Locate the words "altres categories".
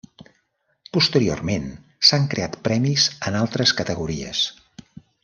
3.43-4.43